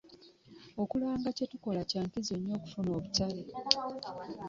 [0.81, 3.41] Okulanga bye tukola kya nkizo nnyo okufuna obutale.